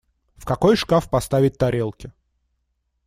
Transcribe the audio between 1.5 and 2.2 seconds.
тарелки?